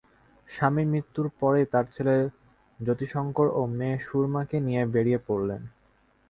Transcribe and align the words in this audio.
স্বামীর 0.49 0.87
মৃত্যুর 0.87 1.27
পরেই 1.39 1.65
তাঁর 1.71 1.85
ছেলে 1.95 2.15
যতিশংকর 2.79 3.47
ও 3.51 3.61
মেয়ে 3.77 3.97
সুরমাকে 3.99 4.57
নিয়ে 4.59 4.83
বেরিয়ে 4.93 5.19
পড়লেন। 5.27 5.61